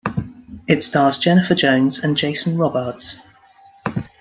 [0.67, 3.21] It stars Jennifer Jones and Jason Robards.